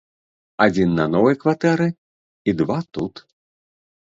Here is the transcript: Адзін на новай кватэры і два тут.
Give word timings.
Адзін 0.65 0.95
на 0.99 1.05
новай 1.15 1.37
кватэры 1.43 1.87
і 1.91 2.51
два 2.63 2.79
тут. 2.97 3.13